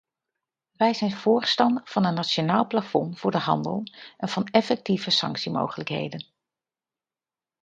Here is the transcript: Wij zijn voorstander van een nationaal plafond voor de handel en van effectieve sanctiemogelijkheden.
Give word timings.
Wij 0.71 0.93
zijn 0.93 1.11
voorstander 1.11 1.81
van 1.85 2.05
een 2.05 2.13
nationaal 2.13 2.67
plafond 2.67 3.19
voor 3.19 3.31
de 3.31 3.37
handel 3.37 3.83
en 4.17 4.29
van 4.29 4.45
effectieve 4.45 5.09
sanctiemogelijkheden. 5.09 6.25